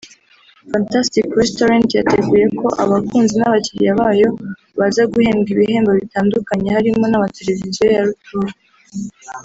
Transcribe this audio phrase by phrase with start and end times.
[0.71, 4.27] Fantastic Restaurant yateguye ko abakunzi n’abakiriya bayo
[4.79, 8.51] baza guhembwa ibihembo bitandukanye harimo n’amateleviziyo ya rutura